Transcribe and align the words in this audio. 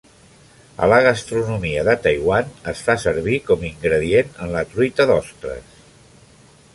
A 0.85 0.87
la 0.91 0.97
gastronomia 1.07 1.83
de 1.89 1.93
Taiwan 2.07 2.49
es 2.73 2.81
fa 2.87 2.95
servir 3.05 3.37
com 3.51 3.67
ingredient 3.69 4.33
en 4.47 4.57
la 4.57 4.67
truita 4.73 5.07
d'ostres. 5.13 5.77